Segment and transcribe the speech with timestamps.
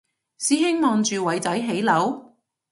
[0.39, 2.33] 師兄望住偉仔起樓？